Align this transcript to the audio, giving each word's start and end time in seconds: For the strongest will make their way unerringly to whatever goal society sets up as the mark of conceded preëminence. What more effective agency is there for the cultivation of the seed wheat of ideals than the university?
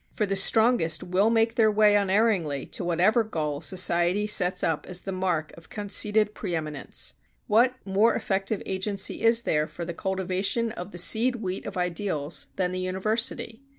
For 0.15 0.25
the 0.25 0.35
strongest 0.35 1.03
will 1.03 1.29
make 1.29 1.53
their 1.53 1.69
way 1.69 1.93
unerringly 1.95 2.65
to 2.65 2.83
whatever 2.83 3.23
goal 3.23 3.61
society 3.61 4.25
sets 4.25 4.63
up 4.63 4.87
as 4.87 5.01
the 5.03 5.11
mark 5.11 5.55
of 5.55 5.69
conceded 5.69 6.33
preëminence. 6.33 7.13
What 7.45 7.75
more 7.85 8.15
effective 8.15 8.63
agency 8.65 9.21
is 9.21 9.43
there 9.43 9.67
for 9.67 9.85
the 9.85 9.93
cultivation 9.93 10.71
of 10.71 10.91
the 10.91 10.97
seed 10.97 11.35
wheat 11.35 11.67
of 11.67 11.77
ideals 11.77 12.47
than 12.55 12.71
the 12.71 12.79
university? 12.79 13.61